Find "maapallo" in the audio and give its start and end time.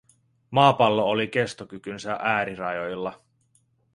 0.51-1.05